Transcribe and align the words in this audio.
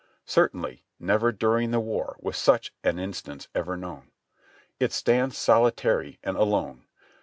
Certainly 0.25 0.83
never 0.99 1.31
during 1.31 1.69
the 1.69 1.79
war 1.79 2.15
was 2.19 2.35
such 2.35 2.73
an 2.83 2.97
instance 2.97 3.47
ever 3.53 3.77
known. 3.77 4.09
It 4.79 4.93
stands 4.93 5.37
solitary 5.37 6.17
and 6.23 6.35
alone. 6.35 6.87